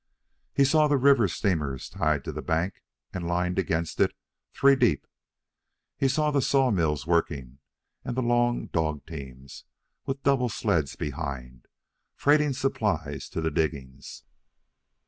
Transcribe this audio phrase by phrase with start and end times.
[0.55, 2.81] He saw the river steamers tied to the bank
[3.13, 4.15] and lined against it
[4.51, 5.05] three deep;
[5.95, 7.59] he saw the sawmills working
[8.03, 9.65] and the long dog teams,
[10.07, 11.67] with double sleds behind,
[12.15, 14.23] freighting supplies to the diggings.